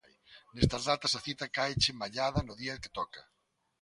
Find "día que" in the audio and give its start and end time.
2.61-2.93